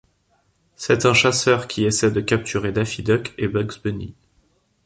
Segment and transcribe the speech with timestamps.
[0.75, 4.15] C'est un chasseur qui essaie de capturer Daffy Duck et Bugs Bunny.